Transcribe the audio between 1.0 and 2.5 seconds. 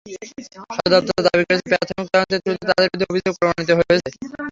দপ্তর দাবি করেছে, প্রাথমিক তদন্তে